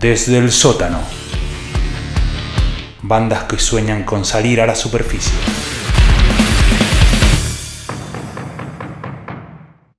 Desde 0.00 0.38
el 0.38 0.52
sótano. 0.52 1.00
Bandas 3.02 3.44
que 3.44 3.58
sueñan 3.58 4.04
con 4.04 4.24
salir 4.24 4.60
a 4.60 4.66
la 4.66 4.76
superficie. 4.76 5.32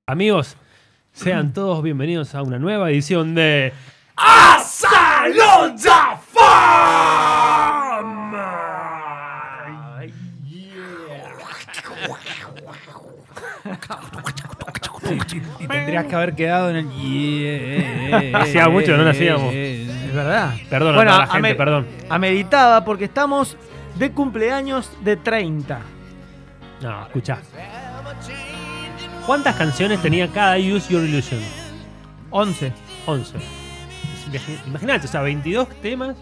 Amigos, 0.07 0.55
sean 1.11 1.51
todos 1.51 1.83
bienvenidos 1.83 2.33
a 2.33 2.43
una 2.43 2.59
nueva 2.59 2.89
edición 2.89 3.35
de 3.35 3.73
Y 15.59 15.67
tendrías 15.67 16.05
que 16.05 16.15
haber 16.15 16.35
quedado 16.35 16.69
en 16.69 16.75
el. 16.77 16.89
Yeah, 16.89 18.39
Hacía 18.39 18.69
mucho 18.69 18.95
no 18.97 19.03
lo 19.03 19.09
hacíamos. 19.09 19.53
Es 19.53 20.13
verdad. 20.13 20.55
Perdón 20.69 20.95
Bueno, 20.95 21.13
a 21.13 21.19
la 21.19 21.27
gente, 21.27 21.55
perdón. 21.55 21.87
Ameritaba 22.09 22.83
porque 22.83 23.05
estamos 23.05 23.57
de 23.95 24.11
cumpleaños 24.11 24.91
de 25.03 25.17
30. 25.17 25.79
No, 26.81 27.03
escucha. 27.05 27.39
¿Cuántas 29.25 29.55
canciones 29.55 30.01
tenía 30.01 30.27
cada 30.29 30.57
Use 30.57 30.91
Your 30.93 31.03
Illusion? 31.03 31.39
11. 32.31 32.73
11. 33.05 33.37
Imagi- 34.31 34.59
Imagínate, 34.67 35.05
o 35.05 35.09
sea, 35.09 35.21
22 35.21 35.67
temas 35.81 36.15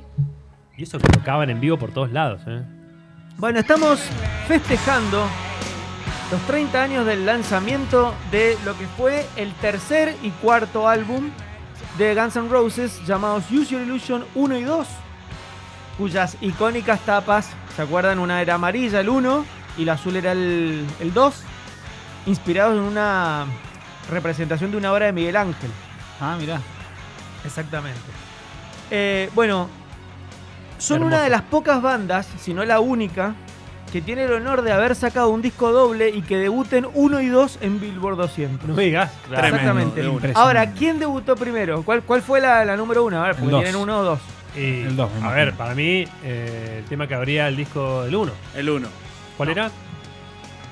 y 0.77 0.83
eso 0.83 0.97
que 0.99 1.07
tocaban 1.09 1.49
en 1.49 1.59
vivo 1.59 1.77
por 1.77 1.91
todos 1.91 2.11
lados, 2.11 2.41
¿eh? 2.47 2.61
Bueno, 3.37 3.59
estamos 3.59 3.99
festejando 4.47 5.25
los 6.31 6.41
30 6.41 6.81
años 6.83 7.05
del 7.05 7.25
lanzamiento 7.25 8.13
de 8.31 8.57
lo 8.65 8.77
que 8.77 8.85
fue 8.87 9.25
el 9.37 9.53
tercer 9.53 10.15
y 10.21 10.29
cuarto 10.31 10.87
álbum 10.87 11.29
de 11.97 12.13
Guns 12.15 12.35
N' 12.35 12.49
Roses 12.49 13.01
llamados 13.05 13.49
Use 13.49 13.71
Your 13.71 13.81
Illusion 13.81 14.25
1 14.35 14.57
y 14.57 14.63
2, 14.63 14.87
cuyas 15.97 16.37
icónicas 16.41 16.99
tapas, 17.01 17.49
¿se 17.75 17.81
acuerdan? 17.81 18.19
Una 18.19 18.41
era 18.41 18.55
amarilla, 18.55 18.99
el 18.99 19.09
1, 19.09 19.45
y 19.77 19.85
la 19.85 19.93
azul 19.93 20.15
era 20.17 20.33
el, 20.33 20.85
el 20.99 21.13
2, 21.13 21.43
inspirados 22.25 22.75
en 22.75 22.83
una 22.83 23.45
representación 24.11 24.71
de 24.71 24.77
una 24.77 24.91
obra 24.91 25.05
de 25.07 25.13
Miguel 25.13 25.37
Ángel. 25.37 25.71
Ah, 26.19 26.35
mirá. 26.37 26.59
Exactamente. 27.45 27.99
Eh, 28.91 29.29
bueno, 29.33 29.69
son 30.77 30.97
Hermoso. 30.97 31.15
una 31.15 31.23
de 31.23 31.29
las 31.29 31.41
pocas 31.43 31.81
bandas, 31.81 32.27
si 32.39 32.53
no 32.53 32.65
la 32.65 32.79
única, 32.79 33.33
que 33.91 34.01
tiene 34.01 34.25
el 34.25 34.33
honor 34.33 34.61
de 34.61 34.71
haber 34.71 34.95
sacado 34.95 35.29
un 35.29 35.41
disco 35.41 35.71
doble 35.71 36.09
y 36.09 36.21
que 36.21 36.37
debuten 36.37 36.85
1 36.93 37.21
y 37.21 37.27
2 37.27 37.59
en 37.61 37.79
Billboard 37.79 38.17
200. 38.17 38.69
No. 38.69 38.79
Exactamente. 38.81 40.03
Ahora, 40.35 40.71
¿quién 40.73 40.99
debutó 40.99 41.35
primero? 41.35 41.83
¿Cuál, 41.83 42.01
cuál 42.03 42.21
fue 42.21 42.41
la, 42.41 42.65
la 42.65 42.75
número 42.75 43.05
uno? 43.05 43.23
A 43.23 43.27
ver, 43.27 43.35
porque 43.35 43.51
dos. 43.51 43.63
tienen 43.63 43.81
uno 43.81 43.99
o 43.99 44.03
dos. 44.03 44.19
Y, 44.55 44.81
El 44.81 44.95
dos, 44.95 45.09
a 45.21 45.31
ver, 45.31 45.53
para 45.53 45.75
mí, 45.75 46.05
eh, 46.23 46.77
el 46.79 46.85
tema 46.85 47.07
que 47.07 47.13
abría 47.15 47.47
el 47.47 47.55
disco 47.55 48.03
del 48.03 48.15
1. 48.15 48.31
El 48.55 48.69
1. 48.69 48.87
¿Cuál 49.37 49.49
era? 49.49 49.71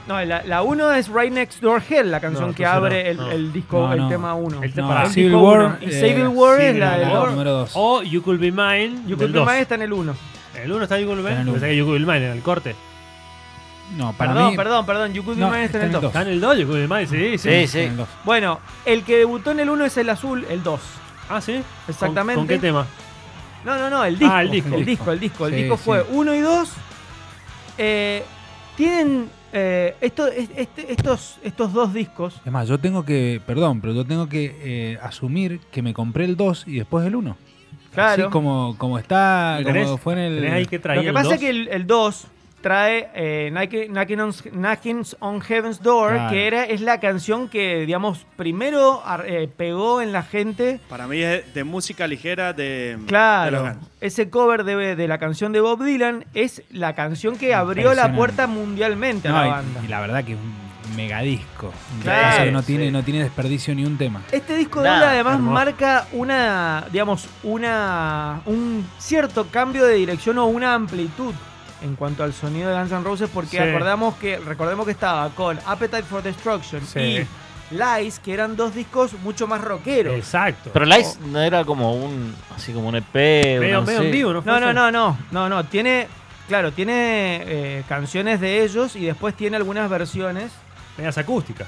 No, 0.08 0.24
la, 0.24 0.44
la 0.44 0.62
uno 0.62 0.92
es 0.94 1.08
Right 1.08 1.32
Next 1.32 1.62
Door 1.62 1.82
Hell, 1.90 2.12
la 2.12 2.20
canción 2.20 2.50
No, 2.50 2.56
que 2.56 2.66
abre 2.66 3.04
no, 3.04 3.10
el, 3.10 3.18
no. 3.18 3.32
el 3.32 3.54
disco, 3.54 3.88
No, 3.88 3.94
el 3.94 4.00
no. 4.02 4.10
tema 4.10 4.36
1. 4.36 4.64
El 4.64 4.74
tema- 4.74 5.04
No, 5.04 5.10
Civil 5.10 5.36
War. 5.36 5.60
uno. 5.60 5.78
Y 5.82 5.86
eh, 5.86 5.92
Civil 5.92 6.28
War 6.28 6.62
es 6.62 6.76
la 6.78 6.98
del 6.98 7.10
dos. 7.10 7.30
número 7.32 7.52
2. 7.52 7.72
O 7.76 8.04
You 8.04 8.22
Could 8.24 8.40
Be 8.40 8.52
Mine. 8.52 9.02
You 9.08 9.18
Could 9.18 9.32
Be 9.32 9.40
dos. 9.40 9.48
Mine 9.48 9.62
está 9.62 9.76
en 9.76 9.82
el 9.84 9.94
1. 9.94 10.16
¿El 10.64 10.72
1 10.72 10.84
está 10.84 11.00
You 11.00 11.08
Could 11.08 11.24
Be 11.24 11.30
en 11.32 11.38
Mine? 11.40 11.52
Pensé 11.52 11.58
uno. 11.66 11.68
que 11.68 11.76
You 11.76 11.86
Could 11.86 12.00
Be 12.06 12.14
Mine 12.14 12.26
en 12.26 12.32
el 12.34 12.42
corte. 12.42 12.76
No, 13.97 14.14
para 14.14 14.33
Perdón, 14.33 14.52
mí. 14.52 14.58
perdón, 14.58 14.86
perdón. 14.86 15.14
Be 15.14 15.39
No, 15.39 15.53
está 15.55 15.78
en 15.80 15.83
el 15.86 15.91
2. 15.91 16.02
dos. 16.02 16.09
¿Está 16.09 16.22
en 16.23 16.28
el 16.30 16.41
2 16.41 16.58
You 16.58 16.66
Could 16.67 16.80
Be 16.80 16.88
Mine? 16.88 17.08
Sí, 17.08 17.38
sí. 17.38 17.67
Sí, 17.67 17.80
en 17.80 17.95
el. 17.97 18.08
Bueno, 18.25 18.59
el 18.86 19.03
que 19.03 19.17
debutó 19.17 19.52
en 19.52 19.59
el 19.59 19.69
1 19.69 19.86
es 19.86 19.97
el 19.97 20.09
azul, 20.09 20.45
el 20.50 20.64
2. 20.64 20.81
Ah, 21.30 21.39
sí. 21.41 21.61
Exactamente. 21.88 22.36
¿Con, 22.39 22.47
con 22.47 22.56
qué 22.56 22.59
tema? 22.59 22.86
No, 23.63 23.78
no, 23.78 23.89
no, 23.89 24.03
el 24.03 24.17
disco. 24.17 24.33
Ah, 24.33 24.41
el 24.41 24.52
disco. 24.52 24.75
El 24.75 24.86
disco, 24.86 25.11
el 25.11 25.19
disco. 25.19 25.47
El 25.47 25.53
Sí, 25.53 25.59
disco 25.61 25.78
fue 25.78 26.00
sí. 26.02 26.08
1 26.11 26.36
y 26.36 26.39
2. 26.41 26.69
tienen 28.75 29.29
eh, 29.57 29.95
esto- 30.01 30.28
es- 30.28 30.50
este- 30.56 30.91
estos, 30.91 31.38
estos 31.41 31.72
dos 31.72 31.94
discos. 31.94 32.41
Es 32.45 32.51
más, 32.51 32.68
yo 32.68 32.78
tengo 32.78 33.06
que. 33.06 33.41
Perdón, 33.45 33.79
pero 33.79 33.94
yo 33.94 34.03
tengo 34.06 34.28
que 34.28 34.53
eh, 34.63 35.00
asumir 35.01 35.59
que 35.72 35.81
me 35.81 35.94
compré 35.94 36.25
el 36.25 36.35
2 36.35 36.66
y 36.68 36.75
después 36.78 37.06
el 37.07 37.16
1. 37.16 37.38
Claro. 37.94 38.24
Así 38.24 38.31
como, 38.31 38.75
como 38.78 39.00
está. 39.00 39.59
¿Tenés- 39.63 39.85
Como 39.85 39.97
fue 39.97 40.13
en 40.13 40.19
el. 40.19 40.51
ahí 40.51 40.66
que 40.66 40.78
traer 40.79 40.97
Lo 40.97 41.03
que 41.03 41.07
el 41.09 41.13
pasa 41.13 41.25
2? 41.25 41.34
es 41.35 41.40
que 41.40 41.50
el, 41.50 41.68
el 41.69 41.88
2 41.88 42.28
trae 42.66 43.09
eh, 43.14 43.52
Knocking, 43.52 44.20
on, 45.20 45.40
Heaven's 45.42 45.84
Door, 45.84 46.14
Claro. 46.14 46.30
que 46.31 46.48
era, 46.48 46.64
es 46.64 46.81
la 46.81 47.00
canción 47.00 47.48
que, 47.48 47.86
digamos, 47.86 48.26
primero 48.38 49.03
eh, 49.24 49.48
pegó 49.56 50.02
en 50.02 50.12
la 50.12 50.24
gente. 50.24 50.80
Para 50.90 51.06
mí 51.06 51.22
es 51.22 51.54
de 51.54 51.64
música 51.64 52.08
ligera 52.08 52.54
de, 52.54 52.64
de 52.64 52.98
los 52.98 53.06
Claro, 53.06 53.75
ese 54.02 54.31
cover 54.31 54.64
de, 54.64 54.96
de 54.96 55.08
la 55.08 55.20
canción 55.20 55.52
de 55.52 55.59
Bob 55.62 55.84
Dylan 55.84 56.25
es 56.34 56.64
la 56.72 56.96
canción 56.96 57.38
que 57.38 57.54
abrió 57.54 57.94
la 57.94 58.12
puerta 58.16 58.48
mundialmente 58.48 59.28
a 59.28 59.31
la 59.31 59.46
y- 59.46 59.50
banda. 59.52 59.81
y, 59.84 59.88
la 59.88 60.00
verdad 60.02 60.24
que 60.24 60.31
es 60.34 60.40
un 60.40 60.96
megadisco. 60.96 61.72
Claro, 62.02 62.52
no 62.52 62.64
tiene, 62.64 62.86
sí. 62.88 62.92
no 62.92 63.04
tiene 63.04 63.20
desperdicio 63.22 63.75
ni 63.75 63.86
un 63.86 63.96
tema. 64.00 64.24
Este 64.31 64.56
disco 64.58 64.81
Nada, 64.81 64.96
doble 65.02 65.09
además 65.12 65.36
hermoso. 65.36 65.54
marca 65.54 66.08
una, 66.14 66.86
digamos, 66.92 67.28
una, 67.44 68.42
un 68.48 68.88
cierto 68.98 69.46
cambio 69.52 69.86
de 69.86 69.94
dirección 69.98 70.40
o 70.40 70.46
una 70.48 70.74
amplitud 70.74 71.34
en 71.85 71.96
cuanto 71.96 72.23
al 72.23 72.34
sonido 72.34 72.69
de 72.69 72.75
Guns 72.78 72.91
N' 72.91 73.03
Roses 73.03 73.29
porque 73.34 73.57
Sí. 73.57 73.63
acordamos 73.63 74.16
que, 74.16 74.38
recordemos 74.40 74.85
que 74.85 74.91
estaba 74.91 75.29
con 75.29 75.57
Appetite 75.66 76.03
for 76.03 76.22
Destruction 76.23 76.81
Sí. 76.85 77.00
y 77.00 77.28
Lies, 77.72 78.19
que 78.19 78.34
eran 78.34 78.56
dos 78.56 78.75
discos 78.75 79.13
mucho 79.23 79.47
más 79.47 79.62
rockeros. 79.62 80.13
Exacto. 80.16 80.69
Pero 80.74 80.85
Lice 80.85 81.18
no 81.28 81.40
era 81.41 81.63
como 81.66 81.94
un. 81.95 82.35
Así 82.56 82.72
como 82.74 82.90
un 82.90 82.95
EP. 82.95 83.59
medio, 83.59 83.81
medio 83.81 84.01
en 84.03 84.12
vivo, 84.12 84.34
¿no? 84.34 84.41
fue 84.44 84.51
No, 84.51 84.59
no, 84.59 84.72
no, 84.74 84.91
no, 84.91 85.18
no, 85.31 85.50
no, 85.50 85.63
tiene, 85.63 86.07
claro, 86.47 86.72
tiene 86.72 87.41
eh, 87.45 87.84
canciones 87.90 88.40
de 88.40 88.63
ellos 88.63 88.95
y 88.95 89.06
después 89.06 89.34
tiene 89.35 89.57
algunas 89.57 89.90
versiones. 89.90 90.51
Medias 90.97 91.18
acústicas. 91.18 91.68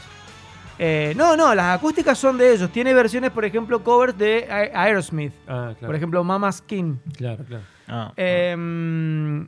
Eh, 0.79 1.13
no, 1.17 1.35
no, 1.35 1.56
las 1.56 1.75
acústicas 1.75 2.17
son 2.19 2.38
de 2.38 2.53
ellos. 2.53 2.69
Tiene 2.72 2.94
versiones, 2.94 3.31
por 3.31 3.44
ejemplo, 3.44 3.83
covers 3.83 4.16
de 4.17 4.47
Aerosmith. 4.75 5.33
Ah, 5.47 5.72
claro. 5.73 5.88
Por 5.88 5.95
ejemplo, 5.95 6.23
Mama 6.23 6.51
Skin. 6.51 7.01
Claro, 7.17 7.44
claro. 7.44 7.63
Ah, 7.88 8.11
Em, 8.16 9.47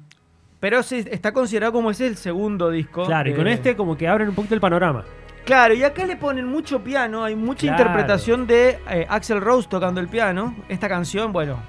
pero 0.59 0.83
sí, 0.83 1.05
está 1.09 1.31
considerado 1.31 1.71
como 1.73 1.91
ese 1.91 2.07
el 2.07 2.17
segundo 2.17 2.69
disco. 2.69 3.05
Claro, 3.05 3.29
y 3.29 3.33
con 3.33 3.45
de- 3.45 3.53
este 3.53 3.75
como 3.75 3.97
que 3.97 4.07
abren 4.07 4.29
un 4.29 4.35
poquito 4.35 4.55
el 4.55 4.61
panorama. 4.61 5.03
Claro, 5.45 5.73
y 5.73 5.83
acá 5.83 6.05
le 6.05 6.15
ponen 6.15 6.45
mucho 6.45 6.83
piano, 6.83 7.23
hay 7.23 7.35
mucha 7.35 7.61
Claro. 7.61 7.77
interpretación 7.81 8.45
de 8.45 8.77
eh, 8.89 9.05
Axel 9.09 9.41
Rose 9.41 9.67
tocando 9.69 9.99
el 9.99 10.07
piano. 10.07 10.55
Esta 10.69 10.87
canción, 10.89 11.31
bueno, 11.33 11.59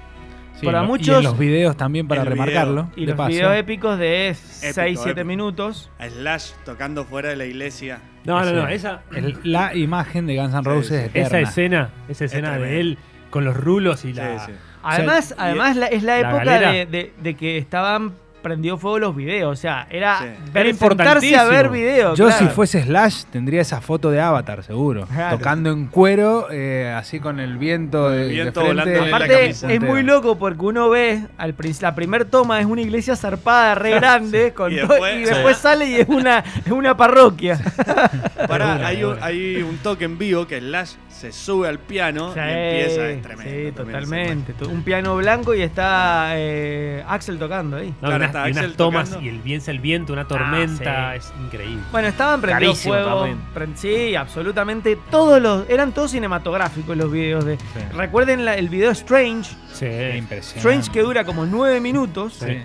Sí, 0.59 0.65
Para 0.67 0.81
lo- 0.81 0.87
muchos- 0.87 1.07
Y 1.07 1.17
en 1.17 1.23
los 1.23 1.39
videos 1.39 1.75
también 1.75 2.07
para 2.07 2.21
video. 2.21 2.35
remarcarlo. 2.35 2.91
y 2.95 3.01
de 3.05 3.07
los 3.07 3.15
paso. 3.15 3.29
videos 3.29 3.55
épicos 3.55 3.97
de 3.97 4.35
6-7 4.35 5.21
épico. 5.21 5.25
minutos. 5.27 5.89
A 5.97 6.07
Slash 6.07 6.51
tocando 6.65 7.03
fuera 7.05 7.29
de 7.29 7.35
la 7.37 7.45
iglesia. 7.45 7.99
No, 8.25 8.43
no, 8.45 8.51
no. 8.51 8.67
Esa, 8.67 9.01
El- 9.15 9.39
la 9.43 9.73
imagen 9.75 10.27
de 10.27 10.35
Guns 10.35 10.53
N' 10.53 10.61
Roses 10.61 10.89
sí. 10.89 10.95
es 10.95 11.25
eterna. 11.25 11.27
esa 11.27 11.39
escena, 11.49 11.89
esa 12.09 12.25
escena 12.25 12.57
de 12.59 12.79
él 12.79 12.97
con 13.31 13.43
los 13.43 13.57
rulos 13.57 14.05
y 14.05 14.13
la. 14.13 14.37
Sí, 14.45 14.51
sí. 14.51 14.57
Además, 14.83 15.31
y- 15.35 15.41
además 15.41 15.75
la- 15.77 15.87
es 15.87 16.03
la 16.03 16.19
la 16.21 16.29
época 16.29 16.43
galera. 16.43 16.71
de, 16.73 16.85
de- 16.85 17.13
de 17.19 17.33
que 17.33 17.57
estaban 17.57 18.11
prendido 18.41 18.77
fuego 18.77 18.99
los 18.99 19.15
videos. 19.15 19.51
O 19.51 19.55
sea, 19.55 19.87
era, 19.89 20.19
Sí. 20.19 20.25
Era 20.53 21.41
a 21.41 21.45
ver 21.45 21.69
videos. 21.69 22.17
Yo 22.17 22.25
claro. 22.27 22.39
si 22.47 22.47
fuese 22.53 22.83
Slash 22.83 23.23
tendría 23.31 23.61
esa 23.61 23.81
foto 23.81 24.11
de 24.11 24.19
Avatar, 24.21 24.63
seguro. 24.63 25.05
Claro. 25.07 25.37
Tocando 25.37 25.71
en 25.71 25.87
cuero, 25.87 26.47
eh, 26.51 26.93
así 26.97 27.19
con 27.19 27.39
el 27.39 27.57
viento 27.57 28.03
Con 28.03 28.13
el 28.13 28.77
de, 28.77 28.83
frente. 28.95 29.07
Aparte, 29.09 29.39
camisa. 29.41 29.71
es 29.73 29.81
muy 29.81 30.03
loco 30.03 30.37
porque 30.37 30.65
uno 30.65 30.89
ve, 30.89 31.23
al 31.37 31.55
la 31.81 31.95
primer 31.95 32.25
toma 32.25 32.59
es 32.59 32.65
una 32.65 32.81
iglesia 32.81 33.15
zarpada, 33.15 33.75
re 33.75 33.91
grande, 33.99 34.53
con 34.53 34.71
Y 34.71 34.77
to- 34.79 34.87
después- 34.87 35.15
y 35.15 35.21
después 35.25 35.57
sale 35.57 35.85
y 35.89 35.95
es 35.95 36.09
una, 36.09 36.39
es 36.65 36.71
una 36.71 36.95
parroquia. 36.97 37.59
Pará, 38.47 38.85
hay 38.85 39.03
un, 39.03 39.17
hay 39.21 39.61
un 39.61 39.77
toque 39.77 40.05
en 40.05 40.17
vivo 40.17 40.47
que 40.47 40.59
Slash 40.59 40.91
se 41.21 41.31
sube 41.31 41.67
al 41.67 41.79
piano 41.79 42.33
Sí, 42.33 42.39
y 42.39 42.41
empieza. 42.41 43.09
Es 43.09 43.21
tremendo. 43.21 43.43
sí, 43.51 43.71
totalmente. 43.75 44.53
Un 44.65 44.83
piano 44.83 45.15
blanco 45.15 45.53
y 45.53 45.61
está 45.61 46.31
eh, 46.35 47.03
Axel 47.07 47.37
tocando 47.37 47.77
ahí. 47.77 47.93
No, 48.01 48.07
Claro, 48.07 48.25
está 48.25 48.47
y 48.47 48.51
unas 48.51 48.63
Axel 48.63 48.75
tomas 48.77 49.09
tocando. 49.09 49.25
y 49.25 49.29
el 49.29 49.39
viento, 49.41 49.71
el 49.71 49.79
viento, 49.79 50.13
una 50.13 50.27
tormenta, 50.27 51.11
sí. 51.13 51.17
es 51.19 51.33
increíble. 51.45 51.83
Bueno, 51.91 52.07
estaban 52.07 52.41
prendidos 52.41 52.79
Carísimo 52.79 52.93
fuego. 52.95 53.27
sí, 53.75 54.15
absolutamente. 54.15 54.97
Todos 55.09 55.41
los. 55.41 55.69
Eran 55.69 55.91
todos 55.93 56.11
cinematográficos 56.11 56.97
los 56.97 57.11
videos 57.11 57.45
de. 57.45 57.57
Recuerden 57.93 58.45
la- 58.45 58.55
el 58.55 58.69
video 58.69 58.91
Strange. 58.91 59.51
Sí. 59.73 59.85
Impresionante. 60.17 60.57
Strange 60.57 60.91
que 60.91 61.01
dura 61.01 61.23
como 61.23 61.45
nueve 61.45 61.79
minutos. 61.79 62.33
Sí. 62.33 62.57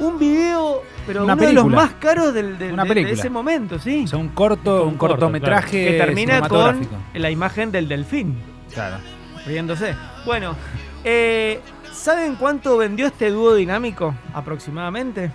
Un 0.00 0.18
video, 0.18 0.82
pero 1.06 1.24
Una 1.24 1.32
uno 1.34 1.42
de 1.42 1.52
los 1.52 1.64
película. 1.64 1.82
más 1.86 1.94
caros 1.94 2.32
del, 2.34 2.56
del- 2.58 2.72
Una 2.72 2.82
de- 2.84 2.88
de, 2.88 2.94
película. 2.94 3.20
ese 3.20 3.30
momento, 3.30 3.78
sí. 3.78 4.02
O 4.04 4.06
sea, 4.08 4.18
un 4.18 4.28
corto, 4.28 4.82
Un 4.84 4.88
un, 4.90 4.94
corto, 4.96 5.14
cortometraje 5.16 5.84
que 5.92 5.98
termina 5.98 6.48
con 6.48 6.86
la 7.14 7.30
imagen 7.30 7.72
del 7.72 7.88
delfín 7.88 8.36
Claro. 8.72 8.98
riéndose. 9.46 9.94
Bueno, 10.24 10.54
eh, 11.02 11.60
¿saben 11.92 12.36
cuánto 12.36 12.76
vendió 12.76 13.06
este 13.08 13.30
dúo 13.30 13.54
dinámico 13.56 14.14
aproximadamente? 14.34 15.32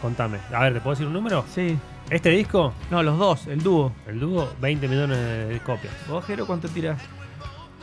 Contame. 0.00 0.38
A 0.54 0.60
ver, 0.60 0.74
¿te 0.74 0.80
puedo 0.80 0.92
decir 0.94 1.06
un 1.06 1.12
número? 1.12 1.44
Sí. 1.52 1.76
Este 2.08 2.30
disco, 2.30 2.72
No, 2.90 3.02
los 3.02 3.18
dos, 3.18 3.46
el 3.48 3.62
dúo. 3.62 3.92
el 4.06 4.18
dúo, 4.18 4.48
20 4.60 4.88
millones 4.88 5.18
de 5.48 5.60
copias. 5.64 5.92
¿Vos, 6.08 6.24
Jero, 6.24 6.46
cuánto 6.46 6.68
tirás? 6.68 7.00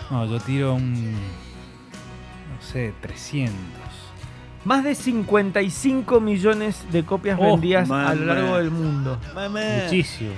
No, 0.10 0.25
yo 0.25 0.39
tiro 0.39 0.74
un 0.74 1.12
no 1.13 2.62
sé, 2.62 2.94
300. 3.01 3.54
Más 4.68 4.84
de 4.84 4.96
55 4.96 6.19
millones 6.19 6.84
de 6.92 7.06
copias 7.06 7.40
Oh, 7.42 7.52
vendidas 7.54 7.90
a 7.90 8.14
lo 8.14 8.25
largo 8.25 8.58
del 8.58 8.69
mundo. 8.69 9.18
Muchísimo. 9.84 10.31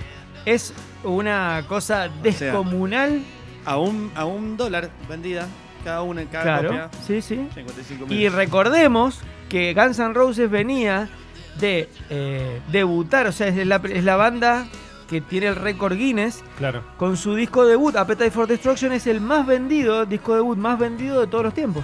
Es 0.46 0.72
una 1.04 1.64
cosa 1.68 2.10
descomunal. 2.22 3.24
A 3.66 3.78
un, 3.78 4.12
a 4.16 4.26
un 4.26 4.56
dólar 4.56 4.90
vendida 5.10 5.48
cada 5.84 6.04
una 6.04 6.22
en 6.22 6.28
cada 6.28 6.44
claro, 6.44 6.68
copia. 6.70 6.90
sí, 7.06 7.22
sí. 7.22 7.48
55 7.56 8.06
Y 8.14 8.30
recordemos 8.30 9.20
que 9.50 9.74
Guns 9.74 9.98
N' 10.00 10.14
Roses 10.14 10.50
venía 10.50 11.10
de 11.60 11.90
eh, 12.12 12.62
debutar, 12.72 13.26
o 13.28 13.32
sea, 13.32 13.48
es 13.48 13.66
la, 13.66 13.82
es 13.92 14.04
la 14.04 14.16
banda 14.16 14.68
que 15.10 15.22
tiene 15.22 15.48
el 15.48 15.56
récord 15.56 15.96
Guinness 15.98 16.44
Claro. 16.58 16.84
con 16.98 17.18
su 17.18 17.34
disco 17.36 17.66
debut, 17.66 17.96
Appetite 17.96 18.32
for 18.32 18.48
Destruction, 18.48 18.92
es 18.94 19.08
el 19.08 19.22
más 19.22 19.46
vendido, 19.48 20.06
disco 20.06 20.36
debut 20.36 20.58
más 20.58 20.78
vendido 20.78 21.20
de 21.20 21.28
todos 21.28 21.44
los 21.46 21.54
tiempos, 21.54 21.84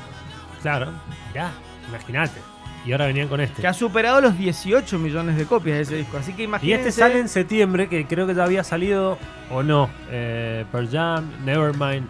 Claro. 0.61 0.91
Mirá, 1.33 1.51
imagínate. 1.89 2.39
Y 2.85 2.91
ahora 2.91 3.07
venían 3.07 3.27
con 3.27 3.41
este. 3.41 3.61
que 3.61 3.67
ha 3.67 3.73
superado 3.73 4.21
los 4.21 4.37
18 4.37 4.99
millones 4.99 5.37
de 5.37 5.45
copias 5.45 5.77
de 5.77 5.81
ese 5.81 5.95
disco. 5.95 6.17
Así 6.17 6.33
que 6.33 6.43
Y 6.43 6.45
imagínense. 6.45 6.89
este 6.89 7.01
sale 7.01 7.19
en 7.19 7.27
septiembre, 7.29 7.89
que 7.89 8.05
creo 8.05 8.27
que 8.27 8.35
ya 8.35 8.43
había 8.43 8.63
salido, 8.63 9.17
o 9.49 9.63
no, 9.63 9.89
eh, 10.11 10.65
Pearl 10.71 10.89
Jam, 10.91 11.31
Nevermind. 11.43 12.07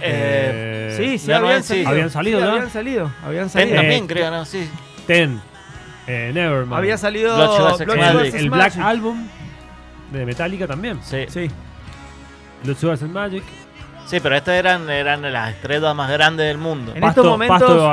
Eh, 0.00 0.94
Sí, 0.96 1.18
sí, 1.18 1.26
Nevermind, 1.26 1.46
habían 1.50 1.62
sí. 1.62 1.68
salido. 1.68 1.88
Habían 1.90 2.10
salido, 2.10 2.38
Sí, 2.40 2.44
¿no? 2.46 2.50
Habían 2.52 2.70
salido, 2.70 3.12
habían 3.24 3.50
Ten 3.50 3.74
también, 3.74 4.04
Eh, 4.04 4.06
creo, 4.06 4.30
¿no? 4.30 4.44
Sí. 4.46 4.70
Ten, 5.06 5.40
eh, 6.06 6.30
Nevermind. 6.32 6.74
Había 6.74 6.96
salido 6.96 7.36
Blood 7.36 7.84
Blood 7.84 8.34
el, 8.34 8.50
Black 8.50 8.76
Magic. 8.76 8.82
Album 8.82 9.26
de 10.12 10.24
Metallica 10.24 10.66
también. 10.66 10.98
Sí. 11.02 11.26
Sí. 11.28 11.50
Blood 12.64 12.76
Sugar 12.78 12.96
Sex 12.96 13.10
Magic. 13.10 13.42
Sí, 14.06 14.20
pero 14.20 14.36
estas 14.36 14.54
eran, 14.54 14.88
eran 14.88 15.20
las 15.30 15.50
estrellas 15.54 15.94
más 15.94 16.10
grandes 16.10 16.46
del 16.46 16.56
mundo. 16.56 16.92
En 16.94 17.00
Pasto, 17.02 17.20
estos 17.20 17.30
momentos- 17.32 17.60
Pasto. 17.60 17.88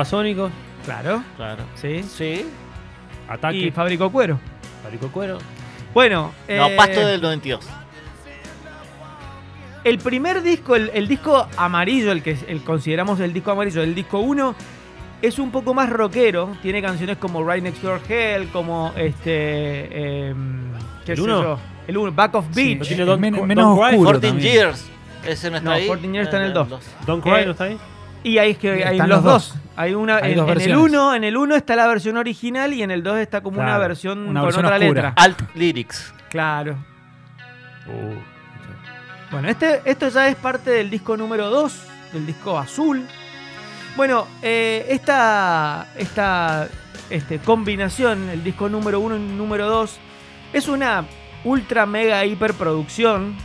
Claro, 0.85 1.23
Claro. 1.35 1.63
sí. 1.75 2.03
Sí. 2.03 2.45
Ataque. 3.27 3.57
Y 3.57 3.71
fabricó 3.71 4.11
cuero. 4.11 4.39
Farico 4.83 5.07
Cuero. 5.09 5.39
Bueno, 5.95 6.31
No, 6.47 6.67
eh, 6.67 6.75
Pasto 6.77 6.99
del 7.07 7.19
92. 7.21 7.65
El 9.83 9.97
primer 9.99 10.41
disco, 10.41 10.75
el, 10.75 10.89
el 10.93 11.07
disco 11.07 11.47
amarillo, 11.57 12.11
el 12.11 12.21
que 12.23 12.37
el, 12.47 12.61
consideramos 12.63 13.19
el 13.19 13.33
disco 13.33 13.51
amarillo, 13.51 13.81
el 13.83 13.93
disco 13.95 14.19
1, 14.19 14.55
es 15.21 15.39
un 15.39 15.51
poco 15.51 15.73
más 15.73 15.89
rockero. 15.89 16.55
Tiene 16.61 16.81
canciones 16.81 17.17
como 17.17 17.43
Right 17.47 17.63
Next 17.63 17.81
Door 17.81 18.01
Hell, 18.09 18.47
como 18.49 18.93
este. 18.95 20.27
em, 20.29 20.71
¿Qué 21.05 21.11
¿El 21.13 21.17
sé 21.17 21.23
uno? 21.23 21.41
yo? 21.43 21.59
El 21.87 21.97
1, 21.97 22.11
Back 22.13 22.35
of 22.35 22.45
Sí, 22.53 22.75
Beach. 22.75 22.87
tiene 22.87 23.05
men- 23.17 23.45
menos 23.45 23.77
Cry, 23.77 23.85
oscuro 23.95 24.09
14 24.13 24.27
también. 24.27 24.53
Years. 24.53 24.85
Ese 25.23 25.49
no 25.51 25.57
está 25.57 25.69
No, 25.69 25.75
ahí. 25.75 25.87
14 25.87 26.11
Years 26.11 26.27
está 26.27 26.37
en 26.37 26.43
el 26.43 26.53
dos. 26.53 26.67
Don't 27.05 27.23
Cry, 27.23 27.31
Eh, 27.41 27.45
¿no 27.45 27.51
está 27.51 27.63
ahí? 27.65 27.77
Y 28.23 28.37
ahí 28.39 28.51
es 28.51 28.57
que 28.57 28.71
hay 28.83 28.93
Están 28.95 29.09
los 29.09 29.23
los 29.23 29.23
dos. 29.23 29.53
dos. 29.53 29.61
Hay 29.77 29.94
una 29.94 30.18
Hay 30.18 30.31
en, 30.31 30.38
dos 30.38 30.45
en 30.45 30.51
el 30.51 30.56
versiones. 30.57 30.92
1, 30.92 31.16
en 31.16 31.24
el 31.25 31.38
1 31.38 31.56
está 31.56 31.75
la 31.75 31.88
versión 31.88 32.18
original 32.18 32.74
y 32.74 32.81
en 32.83 32.92
el 32.92 33.04
2 33.04 33.18
está 33.19 33.42
como 33.42 33.57
una 33.57 33.66
Claro, 33.72 33.81
versión 33.81 34.19
una 34.27 34.39
con 34.42 34.48
versión 34.48 34.66
otra 34.66 34.77
oscura. 34.77 34.94
letra. 35.10 35.13
Alt 35.18 35.42
Lyrics. 35.56 36.13
Claro. 36.30 36.75
Uh, 37.88 39.31
Bueno, 39.31 39.50
este, 39.50 39.81
esto 39.86 40.07
ya 40.10 40.27
es 40.30 40.36
parte 40.36 40.69
del 40.72 40.89
disco 40.89 41.18
número 41.18 41.50
2, 41.50 41.74
del 42.13 42.25
disco 42.25 42.57
azul. 42.57 43.06
Bueno, 43.98 44.27
eh, 44.42 44.86
esta, 44.89 45.88
esta 45.98 46.68
este, 47.10 47.39
combinación, 47.39 48.30
el 48.30 48.44
disco 48.44 48.69
número 48.69 49.00
1 49.00 49.16
y 49.18 49.19
número 49.19 49.68
2, 49.68 49.98
es 50.54 50.68
una 50.68 51.06
ultra 51.44 51.86
mega 51.86 52.25
hiperproducción 52.25 53.36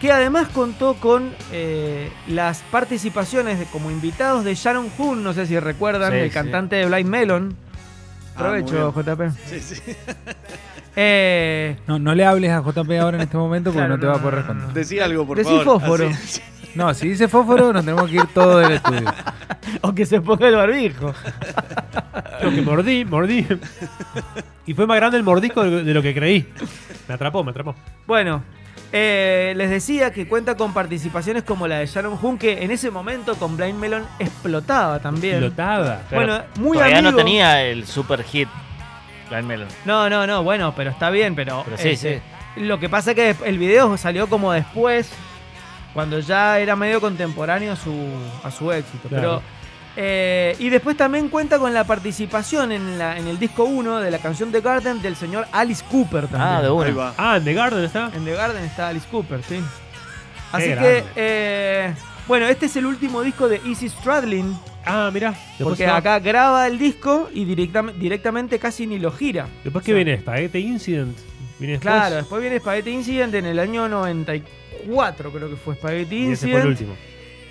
que 0.00 0.12
además 0.12 0.48
contó 0.48 0.94
con 0.94 1.32
eh, 1.52 2.10
las 2.28 2.60
participaciones 2.70 3.58
de, 3.58 3.64
como 3.66 3.90
invitados 3.90 4.44
de 4.44 4.54
Sharon 4.54 4.88
Hoon, 4.98 5.22
no 5.24 5.32
sé 5.32 5.46
si 5.46 5.58
recuerdan, 5.58 6.12
Sí, 6.12 6.18
el 6.18 6.28
sí. 6.28 6.34
cantante 6.34 6.76
de 6.76 6.86
Blind 6.86 7.08
Melon. 7.08 7.56
Ah, 8.36 8.40
Aprovecho, 8.40 8.92
bien. 8.92 9.06
JP. 9.32 9.36
Sí, 9.46 9.60
sí. 9.60 9.80
Eh, 10.96 11.76
No, 11.88 11.98
no 11.98 12.14
le 12.14 12.24
hables 12.24 12.52
a 12.52 12.60
JP 12.62 12.88
ahora 13.00 13.16
en 13.16 13.22
este 13.24 13.36
momento 13.36 13.70
porque 13.72 13.80
Claro, 13.80 13.96
no 13.96 14.00
te 14.00 14.06
va 14.06 14.12
a 14.12 14.16
no, 14.16 14.22
poder 14.22 14.34
responder. 14.36 14.68
Decí 14.72 15.00
algo, 15.00 15.26
por 15.26 15.36
Decí 15.38 15.50
favor. 15.50 15.64
fósforo. 15.64 16.08
Así- 16.08 16.40
No, 16.76 16.92
si 16.92 17.08
dice 17.08 17.28
fósforo, 17.28 17.72
nos 17.72 17.84
tenemos 17.84 18.08
que 18.08 18.16
ir 18.16 18.26
todo 18.34 18.58
del 18.58 18.72
estudio. 18.72 19.12
o 19.82 19.92
que 19.94 20.06
se 20.06 20.20
ponga 20.20 20.48
el 20.48 20.56
barbijo. 20.56 21.12
Lo 22.42 22.50
que 22.50 22.62
mordí, 22.62 23.04
mordí. 23.04 23.46
y 24.66 24.74
fue 24.74 24.84
más 24.86 24.96
grande 24.96 25.16
el 25.18 25.22
mordisco 25.24 25.62
de, 25.62 25.84
de 25.84 25.94
lo 25.94 26.02
que 26.02 26.12
creí. 26.14 26.48
Me 27.08 27.14
atrapó, 27.14 27.44
me 27.44 27.50
atrapó. 27.52 27.74
Bueno, 28.08 28.42
eh, 28.96 29.54
les 29.56 29.70
decía 29.70 30.12
que 30.12 30.28
cuenta 30.28 30.56
con 30.56 30.72
participaciones 30.72 31.42
como 31.42 31.66
la 31.66 31.80
de 31.80 31.86
Sharon 31.86 32.16
Hoon, 32.22 32.38
que 32.38 32.62
en 32.62 32.70
ese 32.70 32.92
momento 32.92 33.34
con 33.34 33.56
Blind 33.56 33.76
Melon 33.76 34.06
explotaba 34.20 35.00
también. 35.00 35.42
Explotada. 35.42 36.02
Bueno, 36.12 36.40
muy 36.60 36.76
Todavía 36.76 36.98
amigo. 36.98 37.10
no 37.10 37.16
tenía 37.16 37.64
el 37.64 37.88
super 37.88 38.22
hit. 38.22 38.48
Blind 39.30 39.48
Melon. 39.48 39.66
No, 39.84 40.08
no, 40.08 40.28
no, 40.28 40.44
bueno, 40.44 40.72
pero 40.76 40.90
está 40.90 41.10
bien, 41.10 41.34
pero. 41.34 41.62
Pero 41.64 41.76
sí, 41.76 41.88
este, 41.88 42.22
Lo 42.54 42.78
que 42.78 42.88
pasa 42.88 43.10
es 43.10 43.16
que 43.16 43.36
el 43.44 43.58
video 43.58 43.96
salió 43.96 44.28
como 44.28 44.52
después, 44.52 45.10
cuando 45.92 46.20
ya 46.20 46.60
era 46.60 46.76
medio 46.76 47.00
contemporáneo 47.00 47.72
a 47.72 47.76
su, 47.76 47.92
a 48.44 48.50
su 48.52 48.70
éxito. 48.70 49.08
Claro. 49.08 49.42
Pero. 49.42 49.63
Eh, 49.96 50.56
y 50.58 50.68
después 50.70 50.96
también 50.96 51.28
cuenta 51.28 51.58
con 51.58 51.72
la 51.72 51.84
participación 51.84 52.72
en, 52.72 52.98
la, 52.98 53.16
en 53.18 53.28
el 53.28 53.38
disco 53.38 53.64
1 53.64 54.00
de 54.00 54.10
la 54.10 54.18
canción 54.18 54.50
The 54.50 54.60
Garden 54.60 55.00
del 55.02 55.14
señor 55.16 55.46
Alice 55.52 55.84
Cooper 55.90 56.22
también. 56.28 56.42
Ah, 56.42 56.62
de 56.62 56.70
una. 56.70 57.14
Ah, 57.16 57.36
en 57.36 57.44
The 57.44 57.54
Garden 57.54 57.84
está. 57.84 58.10
En 58.14 58.24
The 58.24 58.32
Garden 58.34 58.64
está 58.64 58.88
Alice 58.88 59.06
Cooper, 59.10 59.42
sí. 59.42 59.60
Así 60.52 60.66
que, 60.68 61.04
eh, 61.16 61.94
bueno, 62.28 62.46
este 62.46 62.66
es 62.66 62.76
el 62.76 62.86
último 62.86 63.22
disco 63.22 63.48
de 63.48 63.60
Easy 63.66 63.88
Stradlin, 63.88 64.56
Ah, 64.86 65.10
mirá. 65.12 65.32
Porque 65.58 65.86
no. 65.86 65.94
acá 65.94 66.18
graba 66.18 66.66
el 66.66 66.78
disco 66.78 67.30
y 67.32 67.46
directam- 67.46 67.92
directamente 67.94 68.58
casi 68.58 68.86
ni 68.86 68.98
lo 68.98 69.10
gira. 69.12 69.46
Después 69.64 69.82
O 69.82 69.86
que 69.86 69.94
viene 69.94 70.18
Spaghetti 70.18 70.58
Incident. 70.58 71.16
Viene 71.58 71.74
después. 71.74 71.94
Claro, 71.94 72.16
después 72.16 72.40
viene 72.42 72.58
Spaghetti 72.58 72.90
Incident 72.90 73.34
en 73.34 73.46
el 73.46 73.58
año 73.58 73.88
94, 73.88 75.30
creo 75.32 75.48
que 75.48 75.56
fue 75.56 75.74
Spaghetti 75.76 76.16
Y 76.16 76.32
ese 76.32 76.48
fue 76.48 76.60
el 76.60 76.68
Incident. 76.68 76.90
último. 76.90 76.96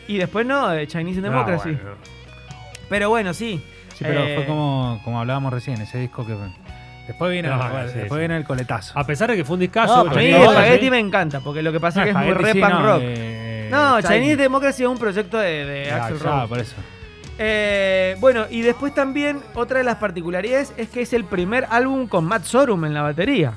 Y 0.07 0.17
después 0.17 0.45
no, 0.45 0.67
de 0.69 0.85
Chinese 0.87 1.21
Democracy. 1.21 1.71
bueno, 1.71 1.89
no. 1.89 2.22
Pero 2.93 3.09
bueno, 3.09 3.33
sí. 3.33 3.59
Sí, 3.95 4.03
pero 4.03 4.21
Eh, 4.23 4.35
fue 4.35 4.45
como, 4.45 5.01
como 5.03 5.19
hablábamos 5.19 5.51
recién, 5.51 5.81
ese 5.81 5.97
disco 5.97 6.27
que 6.27 6.35
fue. 6.35 6.45
Después 7.07 7.31
viene, 7.31 7.47
No, 7.49 7.55
el, 7.79 7.89
sí, 7.89 7.95
después 7.97 8.17
sí. 8.17 8.19
viene 8.19 8.37
el 8.37 8.43
coletazo. 8.43 8.97
A 8.99 9.03
pesar 9.03 9.31
de 9.31 9.35
que 9.35 9.43
fue 9.43 9.55
un 9.55 9.61
discazo. 9.61 10.03
No, 10.05 10.11
A 10.11 10.13
mí 10.13 10.29
no, 10.29 10.51
Spaghetti 10.51 10.85
sí. 10.85 10.91
me 10.91 10.99
encanta, 10.99 11.39
porque 11.39 11.63
lo 11.63 11.71
que 11.71 11.79
pasa 11.79 12.01
No, 12.01 12.05
es 12.05 12.13
que 12.15 12.19
es 12.21 12.25
muy 12.27 12.33
re 12.35 12.51
sí, 12.53 12.61
rock. 12.61 13.01
eh, 13.01 13.67
no, 13.71 13.95
Chinese. 13.99 14.13
Chinese 14.19 14.37
Democracy 14.37 14.83
es 14.83 14.89
un 14.89 14.97
proyecto 14.99 15.39
de, 15.39 15.85
ya, 15.87 16.09
Rose. 16.09 16.47
por 16.47 16.59
eso. 16.59 16.75
Eh, 17.39 18.15
bueno, 18.19 18.45
y 18.51 18.61
después 18.61 18.93
también 18.93 19.41
otra 19.55 19.79
de 19.79 19.83
las 19.85 19.95
particularidades 19.95 20.71
es 20.77 20.89
que 20.89 21.01
es 21.01 21.13
el 21.13 21.23
primer 21.25 21.65
álbum 21.71 22.05
con 22.07 22.25
Matt 22.25 22.43
Sorum 22.43 22.85
en 22.85 22.93
la 22.93 23.01
batería. 23.01 23.53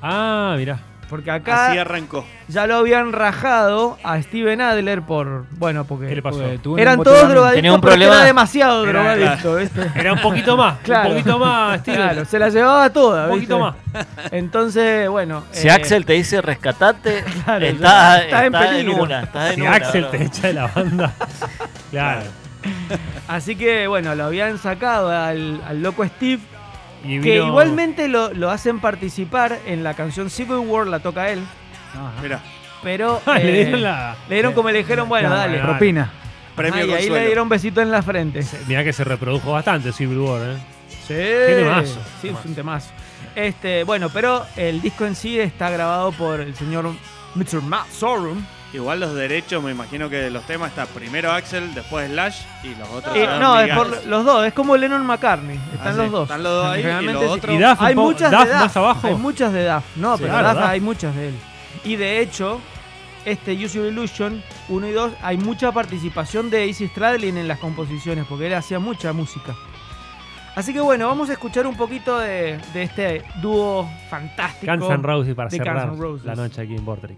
Ah, 0.00 0.54
mirá. 0.56 0.78
Porque 1.08 1.30
acá 1.30 1.68
Así 1.70 1.78
arrancó. 1.78 2.26
ya 2.48 2.66
lo 2.66 2.76
habían 2.76 3.12
rajado 3.12 3.96
a 4.04 4.20
Steven 4.20 4.60
Adler 4.60 5.00
por. 5.02 5.46
Bueno, 5.52 5.86
¿Qué 5.86 6.14
le 6.14 6.20
porque 6.20 6.22
pasó? 6.22 6.38
Porque 6.40 6.58
tuvo 6.58 6.74
un 6.74 6.80
eran 6.80 7.02
todos 7.02 7.28
drogadictos, 7.28 7.54
Tenía 7.54 7.72
un 7.72 7.80
problema. 7.80 8.14
era 8.16 8.24
demasiado 8.24 8.82
Era- 8.86 8.92
drogadicto, 9.14 9.56
¿viste? 9.56 9.90
Era 9.94 10.12
un 10.12 10.20
poquito 10.20 10.56
más. 10.56 10.78
Claro. 10.80 11.08
Un 11.08 11.14
poquito 11.16 11.38
más, 11.38 11.80
Steven. 11.80 12.00
Claro, 12.00 12.24
se 12.26 12.38
la 12.38 12.48
llevaba 12.50 12.90
toda, 12.92 13.28
Un 13.28 13.38
¿viste? 13.40 13.54
poquito 13.54 13.58
más. 13.58 13.74
Entonces, 14.32 15.08
bueno. 15.08 15.44
Si 15.50 15.68
eh, 15.68 15.70
Axel 15.70 16.04
te 16.04 16.12
dice 16.12 16.42
rescatate, 16.42 17.24
Claro, 17.44 17.64
estás, 17.64 18.20
estás 18.24 18.40
en 18.42 18.46
estás 18.54 18.64
en, 18.66 18.70
peligro. 18.76 19.02
una. 19.02 19.20
Estás 19.22 19.48
en 19.50 19.54
Si 19.54 19.60
una, 19.62 19.72
Axel 19.74 20.00
bro. 20.02 20.10
te 20.10 20.24
echa 20.24 20.46
de 20.48 20.52
la 20.52 20.66
banda. 20.66 21.12
claro. 21.90 22.20
Así 23.28 23.56
que, 23.56 23.86
bueno, 23.86 24.14
lo 24.14 24.24
habían 24.24 24.58
sacado 24.58 25.08
al, 25.10 25.60
al 25.66 25.82
loco 25.82 26.04
Steve. 26.04 26.42
Y 27.04 27.20
Que 27.20 27.32
vino- 27.34 27.46
igualmente 27.48 28.08
lo, 28.08 28.32
lo 28.34 28.50
hacen 28.50 28.80
participar 28.80 29.58
en 29.66 29.84
la 29.84 29.94
canción 29.94 30.30
Civil 30.30 30.56
War, 30.66 30.86
la 30.86 31.00
toca 31.00 31.30
él. 31.30 31.40
Mira, 32.22 32.40
Pero. 32.82 33.20
Le 33.26 33.60
eh, 33.60 33.64
dieron 33.64 33.82
la. 33.82 34.16
le 34.28 34.34
dieron 34.34 34.52
como 34.52 34.70
le 34.70 34.78
dijeron, 34.78 35.08
bueno, 35.08 35.30
dale. 35.30 35.58
Propina. 35.58 36.10
premio 36.56 36.74
Ah, 36.82 36.84
y 36.84 36.92
ahí 36.92 37.08
le 37.10 37.26
dieron 37.26 37.48
besito 37.48 37.80
en 37.80 37.90
la 37.90 38.02
frente. 38.02 38.44
Mirá 38.66 38.82
que 38.84 38.92
se 38.92 39.04
reprodujo 39.04 39.52
bastante 39.52 39.92
Civil 39.92 40.18
War, 40.18 40.42
¿eh? 40.42 40.56
Sí. 41.06 41.14
temazo. 41.14 42.00
Sí, 42.20 42.28
es 42.28 42.44
un 42.44 42.54
temazo. 42.54 42.90
Este, 43.34 43.84
bueno, 43.84 44.08
pero 44.10 44.44
el 44.56 44.80
disco 44.82 45.06
en 45.06 45.14
sí 45.14 45.38
está 45.38 45.70
grabado 45.70 46.12
por 46.12 46.40
el 46.40 46.54
señor 46.56 46.92
Mr. 47.34 47.62
Matt 47.62 47.88
Sorum. 47.90 48.44
Igual 48.72 49.00
los 49.00 49.14
derechos, 49.14 49.62
me 49.62 49.70
imagino 49.70 50.10
que 50.10 50.16
de 50.16 50.30
los 50.30 50.44
temas 50.44 50.68
está 50.70 50.84
primero 50.84 51.32
Axel, 51.32 51.72
después 51.72 52.10
Slash 52.10 52.42
y 52.64 52.74
los 52.74 52.86
otros. 52.90 53.16
Eh, 53.16 53.26
no, 53.40 53.58
es 53.60 53.74
por 53.74 54.06
los 54.06 54.24
dos, 54.26 54.46
es 54.46 54.52
como 54.52 54.76
Lennon 54.76 55.06
McCartney. 55.06 55.56
Están 55.72 55.88
Ah, 55.88 55.92
los 55.96 56.04
sí, 56.06 56.12
dos. 56.12 56.22
están 56.24 56.42
los 56.42 56.52
dos 56.52 56.66
ahí 56.66 56.80
y 56.80 57.06
los 57.06 57.22
otros- 57.24 57.54
Y 57.54 57.58
Duff, 57.58 57.80
Hay 57.80 57.94
muchas 57.94 58.30
Duff 58.30 58.44
de 58.44 58.50
Duff. 58.52 58.60
más 58.60 58.76
abajo. 58.76 59.06
Hay 59.08 59.14
muchas 59.14 59.52
de 59.54 59.66
Duff. 59.66 59.84
No, 59.96 60.16
Sí, 60.18 60.22
pero 60.24 60.34
claro, 60.34 60.48
Duff 60.50 60.58
Duff. 60.58 60.68
hay 60.70 60.80
muchas 60.80 61.16
de 61.16 61.28
él. 61.28 61.34
Y 61.84 61.96
de 61.96 62.20
hecho, 62.20 62.60
este 63.24 63.52
Use 63.54 63.78
Your 63.78 63.86
Illusion 63.86 64.42
1 64.68 64.86
y 64.86 64.92
2, 64.92 65.12
hay 65.22 65.38
mucha 65.38 65.72
participación 65.72 66.50
de 66.50 66.66
Easy 66.66 66.88
Stradlin 66.88 67.38
en 67.38 67.48
las 67.48 67.58
composiciones, 67.60 68.26
porque 68.28 68.48
él 68.48 68.54
hacía 68.54 68.78
mucha 68.78 69.14
música. 69.14 69.54
Así 70.56 70.72
que 70.74 70.80
bueno, 70.80 71.06
vamos 71.06 71.30
a 71.30 71.34
escuchar 71.34 71.66
un 71.68 71.76
poquito 71.76 72.18
de, 72.18 72.58
de 72.74 72.82
este 72.82 73.22
dúo 73.40 73.88
fantástico. 74.10 74.70
Guns 74.76 74.90
N' 74.90 75.02
Roses 75.04 75.34
para 75.36 75.48
cerrar 75.48 75.88
la 76.24 76.34
noche 76.34 76.60
aquí 76.62 76.74
en 76.74 76.84
Vortrix. 76.84 77.16